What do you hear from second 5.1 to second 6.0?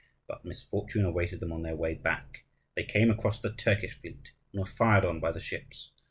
by the ships.